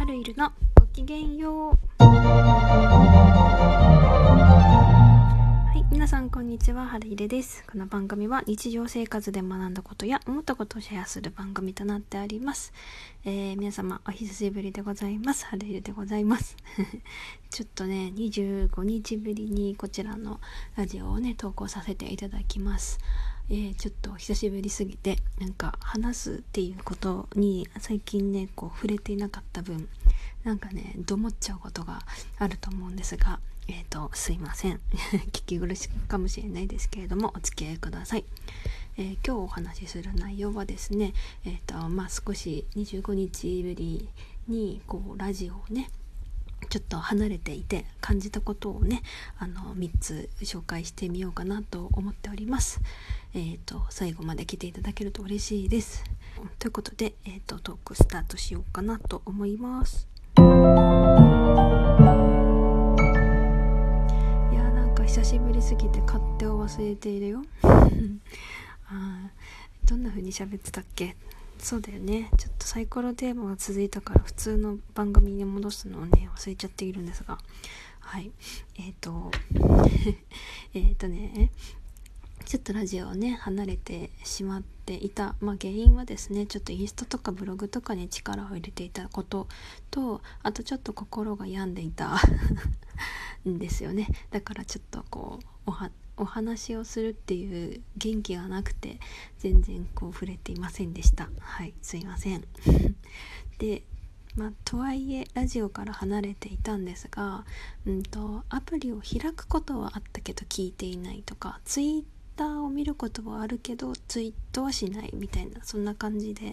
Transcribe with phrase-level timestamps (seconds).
[0.00, 0.50] 春いるの。
[0.80, 1.78] ごきげんよう。
[2.02, 2.08] は
[5.76, 6.86] い皆さんこんにちは。
[6.86, 7.62] 春いるです。
[7.70, 12.72] この番組は日常生活で学んだことや思ったことをシェアする番組となっております、
[13.26, 15.44] えー、皆様お久しぶりでございます。
[15.44, 16.56] 春いるでございます。
[17.50, 20.40] ちょっとね25日ぶりにこちらの
[20.76, 22.98] ラジオをね投稿させていただきます。
[23.50, 29.88] えー、ちょっと久しぶりすぎてなんか話すっていうことに最近ねこう触れていなかった分
[30.44, 32.00] なんかねどもっちゃうことが
[32.38, 34.80] あると思うんですがえっ、ー、とすいません
[35.32, 38.24] 聞き苦しいかもしれないですけれどもお付き合いください。
[38.96, 41.14] えー、今日お話しする内容はですね、
[41.44, 44.08] えーとまあ、少し25日ぶり
[44.46, 45.88] にこうラジオをね
[46.68, 49.02] ちょっと離れていて感じたことをね
[49.38, 52.80] あの3つ紹介してみようかなと思っております。
[53.34, 56.04] えーと、最後まで来ていただけると嬉しいです。
[56.58, 60.08] ということで、えーと、トークスタートしようかなと思います。
[60.36, 67.42] いやーなんか久しぶりすぎて勝手を忘れているよ。
[68.88, 69.30] あ
[69.84, 71.16] どんな風に喋ってたっけ？
[71.62, 72.30] そうだよね。
[72.38, 77.38] ちょっとサイコロテーマが続いたから普通の番組に戻すのをね忘れちゃっているんですが。
[78.00, 78.32] はい。
[78.76, 79.30] えっ、 ー、と
[80.74, 81.52] えっとね
[82.46, 89.46] ちょっとラジオをね離れてしまっていた、まあ、原因はですねちょっとインスタとかブログとかに力を入れていたこと
[89.90, 92.18] とあとちょっと心が病んでいた。
[93.46, 94.08] ん ですよね。
[94.30, 95.90] だからちょっとこうおは
[96.20, 99.00] お話をするっていう元気がなくて
[99.38, 101.30] 全然こう触れていませんでした。
[101.40, 102.44] はいすいません。
[103.58, 103.82] で
[104.36, 107.44] まあ、とはいえラジオから離れていたんですが、
[107.84, 112.04] うんと、アプリを開くことはあったけど聞いていないとかツイッ
[112.36, 116.52] ターを見ることはあるけどツイートはしないみたいなそんな感じで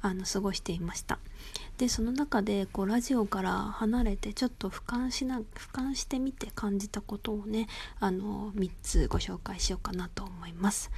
[0.00, 1.20] あの過ごしていました。
[1.78, 10.90] でその中でこうラジオから離れてちょっと俯瞰しな俯瞰してみて感じたことをねあの3つご紹介しようかなと思います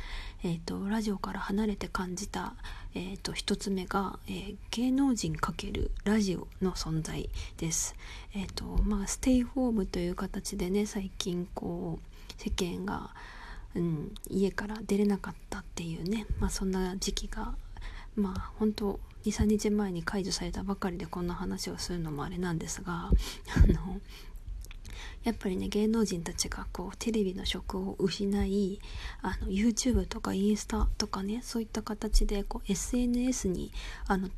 [0.43, 2.55] えっ、ー、とラジオから離れて感じた
[2.97, 7.97] えーと、1つ目が、えー、芸能人×ラジオの存在です。
[8.37, 13.11] えーとまあ、ステイホームという形でね最近こう世間が
[13.75, 17.55] うん、家から出れなかったっていうね、まあ、そんな時期が
[18.17, 23.11] まあ本当23日前に解除されたばかりでこんな話をするのもあれなんですがあ
[23.67, 24.01] の
[25.25, 28.81] やっぱりね芸能人たちがこうテレビの職を失い
[29.23, 33.73] あの YouTube とかインスタとかねそういった形でこう SNS に
[34.07, 34.29] あの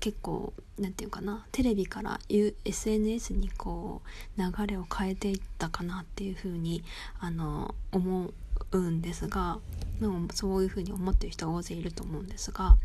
[0.00, 4.02] 結構何て言うかなテレビから SNS にこ
[4.36, 6.82] う流れを変えていったかなっていうふうに
[7.20, 8.30] あの思
[8.72, 9.58] うんですが
[10.32, 12.76] そういうふうに思ってる人が大勢いると思うんですが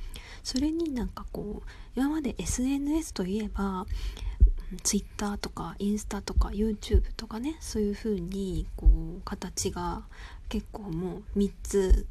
[0.44, 3.86] それになんかこう今まで SNS といえば
[4.84, 10.04] Twitter とかインスタとか YouTube とかねそういうふうにこう形が
[10.51, 12.06] 結構もう3つ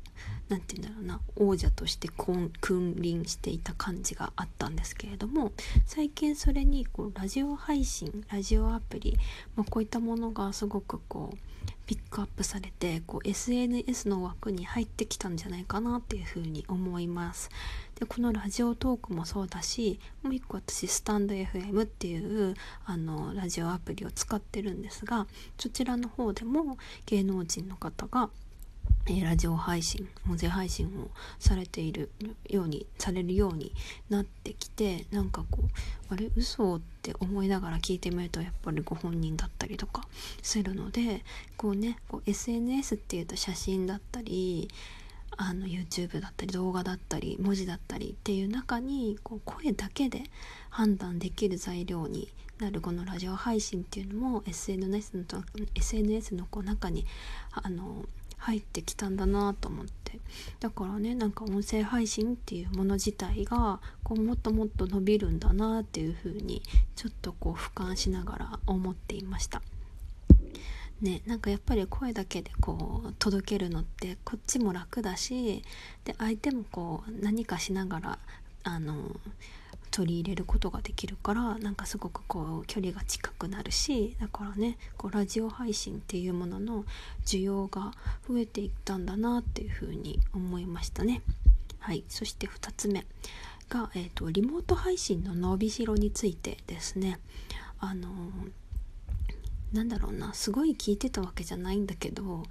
[0.49, 2.51] 何て言うんだろうな王者として君
[2.97, 5.53] 臨していた感じがあったんですけれども
[5.85, 9.19] 最近それにこうラジオ配信ラジオアプリ、
[9.57, 11.37] まあ、こういったものがすごくこう
[11.85, 17.51] ピックアップされてこう SNS の枠に入ってきたんじゃないかなっていうふうに思います。
[18.01, 22.55] でこのラジオトークもそうだしもう一個私スタンド FM っていう
[22.87, 25.27] あのラジオアプリを使ってるんですが
[25.59, 28.31] そちらの方でも芸能人の方が
[29.07, 32.11] えラジオ配信音声配信をされている
[32.49, 33.73] ようにされるように
[34.09, 35.63] なってきてなんかこ
[36.11, 36.31] うあれ？
[36.37, 40.07] 嘘って思いながら聞いてみるとやっぱりご本人だったりとか
[40.43, 41.23] するので
[41.57, 44.69] こうねこう SNS っていうと写真だったり
[45.43, 50.25] あの YouTube だったり動画だったり文字だったりっていう中にこう声だけで
[50.69, 52.29] 判断できる材料に
[52.59, 55.25] なるこのラジオ配信っていうのも SNS の
[55.75, 57.07] SNS のこう中に
[57.53, 58.05] あの
[58.37, 60.21] 入ってきたんだなと思って
[60.61, 66.63] だからねなんか音声配信っていうもの自体がこうもっともっと伸びるんだなっていう風に
[66.97, 69.63] ちょっとこう俯瞰しながら思っていました。
[71.01, 75.63] ね、なんかやっぱり声だけでこう届けるのってこっちも楽だし
[76.05, 78.19] で相手もこう何かしながら
[78.65, 79.17] あの
[79.91, 86.85] 取り入れることができるからなんかすごくこう距離が近くなるしだからねこうラジオ配信っていうものの
[87.25, 87.93] 需要が
[88.29, 91.23] 増えていったんだなっていうふうに思いましたね。
[91.81, 93.07] はい、そして2つ目
[93.71, 97.19] が、えーと、リモート配信の伸びしろについてですね。
[97.79, 98.09] あの
[99.73, 102.45] なんだろうなすごい聞いてたわけじゃないんだけど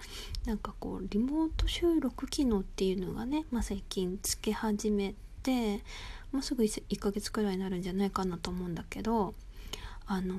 [0.45, 5.83] なんかこうリモート収録機能っていうのがね、まあ、最近つけ始めて
[6.31, 9.33] もうすぐ 1, 1ヶ月くらいになるんじゃないかなと思うんだけど
[10.05, 10.35] あの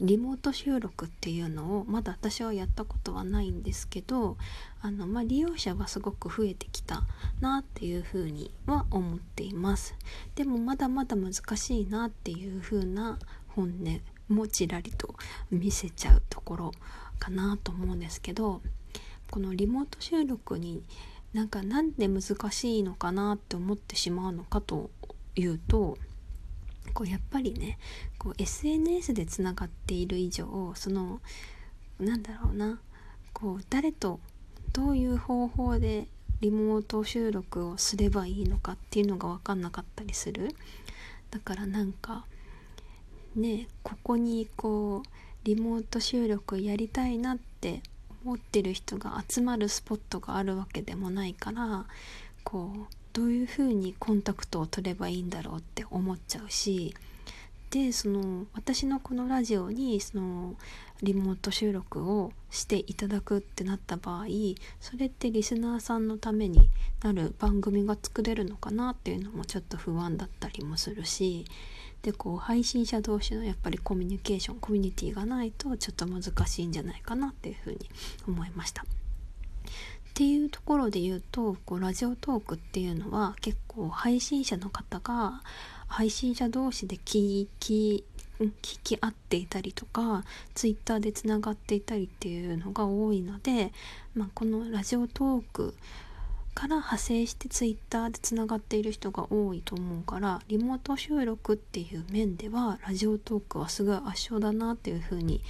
[0.00, 4.36] リモート収録っていうのをまだ私はやったことはないんですけど
[4.80, 7.02] あの、まあ、利用者がすごく増えてきた
[7.40, 9.94] なっていうふうには思っています。
[10.34, 13.18] でもまだまだ難しいなっていうふうな
[13.48, 14.00] 本音
[14.30, 15.14] もちらりと
[15.50, 16.72] 見せちゃうところ
[17.18, 18.62] かなと思うんですけど
[19.30, 20.82] このリモート収録に
[21.32, 24.90] なんかなんで難しいのかなって思ってしまうのかと
[25.36, 25.98] いうと
[26.92, 27.78] こうやっぱりね
[28.18, 31.20] こう SNS でつながっている以上その
[32.00, 32.80] なんだろうな
[33.32, 34.18] こう誰と
[34.72, 36.08] どういう方法で
[36.40, 40.54] リモート収録をすればいいのかっていうのが分かんなかったりする。
[41.30, 42.24] だからなんか
[43.36, 45.08] ねここにこう
[45.44, 47.82] リモート収録やりたいなって
[48.24, 51.86] 思ってる人が集まるスポットがあるわけでもないから
[52.44, 56.94] こうどういうふうにコンタクトを取ればいいんだろうって思っちゃうし
[57.70, 60.54] でその私のこのラジオにその
[61.02, 64.26] リモート収録をしていただくってなった場合
[64.80, 66.68] それってリスナーさんのために
[67.02, 71.44] なる番組が作れるのかなっていうのもちょっと不安だったりもするし
[72.02, 77.78] でこう配信者同士のやっぱりコミュニケーションコミュニティがないとちょっと難しいんじゃないかなっていうふうに
[78.26, 78.82] 思いました。
[78.82, 78.86] っ
[80.14, 85.42] ていうところで言うとこうラジオトークっていうのは結構配信者の方が
[85.86, 88.04] 配信者同士で聞き
[88.46, 93.72] 聞き合っていたりとかツイッターでつながっていたりっていうのが多いので、
[94.14, 95.74] まあ、このラジオトーク
[96.54, 105.40] から派生してツイッターでつながっている人が多いと思うからリモート収録っていう面ではラジオトークはすごい圧勝だなっていうふうに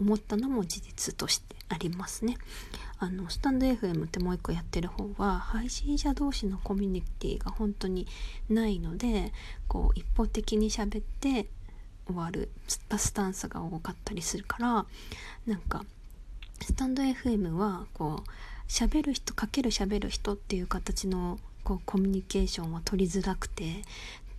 [0.00, 2.36] 思ったのも事実としてありますね。
[2.98, 8.06] あのスタンド FM ってもう一個やってる方は配信者同士のコミュニティが本当に
[8.48, 9.32] ないので
[9.68, 11.46] こう一方的に喋って
[12.06, 14.86] 終わるスタンスが多かったりするから
[15.46, 15.84] なんか
[16.60, 18.30] スタンド FM はこう
[18.68, 23.82] 喋る人かける喋る人っていう形のこうコミュニケーションは取りづらくて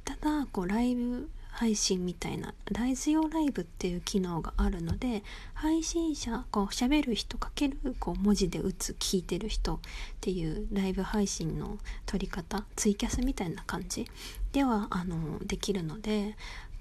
[0.06, 5.24] ただこうライブ配信みたいなライズ用ライブっていう機能があるので
[5.56, 9.80] 配信者こう喋る人かけるこう文字で打つ聞いてる人っ
[10.22, 14.06] ていうライブ配信の撮り方ツイキャスみたいな感じ
[14.52, 16.36] ではあのできるので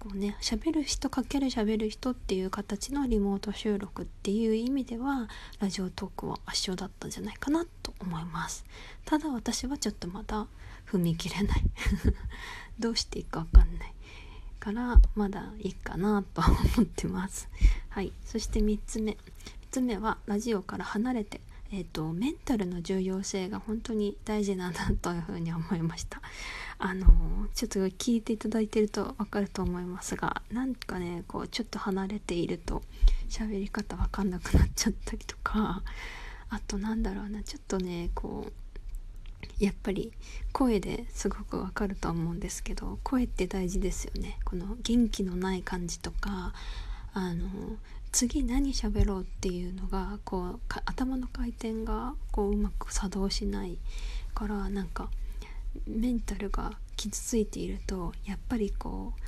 [0.06, 8.64] こうね喋る人かける喋る人っていう形のリモート収録っていう意味ではラジオトークは圧勝だったんじゃないかなと思います。
[9.04, 10.46] ただ私はちょっとまだ
[10.88, 11.62] 踏み切れない。
[12.78, 13.94] どうしていいかわかんない。
[14.60, 17.48] からまだいいかなと思ってます。
[17.88, 18.12] はい。
[18.24, 19.12] そして3つ目。
[19.12, 19.16] 3
[19.72, 21.40] つ目はラジオから離れて
[21.72, 26.22] えーと、メンタルの重要性が本当に大事なんだというふうに思いました。
[26.78, 27.06] あの
[27.54, 32.82] ちょっと聞いていただいてると分かると思いますがなんかねこうちょっと離れていると
[33.28, 35.82] 喋り方分かんなくなっちゃったりとか
[36.50, 38.52] あとなんだろうなちょっとねこう
[39.58, 40.12] やっぱり
[40.52, 44.38] 声ですごくわかると思うんですけど声って大事ですよね。
[44.44, 46.52] この元気のない感じとか
[47.14, 47.46] あの
[48.12, 53.78] 次何喋ろうっていうのがこう頭の回転がこううまく作動しない
[54.34, 55.10] からなんか
[55.86, 59.20] メンタルが傷ついているとやっぱりこう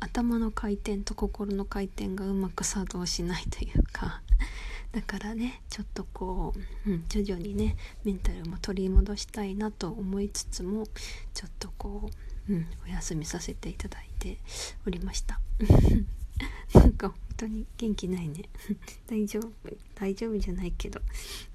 [0.00, 4.22] 頭の回転と心の回転がうまく作動しないというか
[4.92, 6.54] だからねちょっとこ
[6.86, 10.86] う、うん、徐々にねメンタルも取り戻したいなと思いつつも
[11.34, 12.10] ちょっとこ
[12.48, 14.38] う、うん、お休みさせていただいて
[14.86, 15.40] おりました。
[16.74, 18.48] なんか本当に元気ないね。
[19.06, 19.52] 大丈夫
[19.94, 21.00] 大丈夫じゃないけど。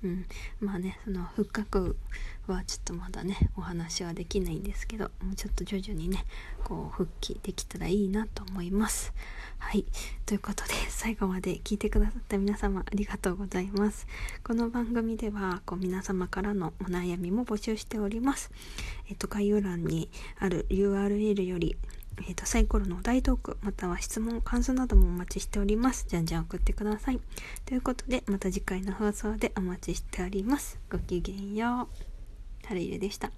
[0.04, 0.26] うん。
[0.60, 1.96] まあねその復活
[2.48, 6.26] はちょっとまだねお話はできないんですけどもうちょっと徐々にね
[6.64, 9.14] こう復帰できたらいいなと思います。
[9.58, 9.86] はい。
[10.26, 14.08] ということで最後まで聞いてくださった皆様ありがとうございます。
[14.44, 18.52] この番組ではこう皆様からのお悩みも募集しております。
[19.08, 21.78] えっと概要欄にある URL より
[22.28, 26.06] えーと、サイコロの大トークまたは質問感想などもお待ちしております。
[26.08, 27.20] じゃんじゃん送ってください。
[27.66, 30.80] ということでまた次回の放送でお待ちしております。
[30.92, 31.96] ごきげんよう。
[32.64, 33.32] タレイルでした。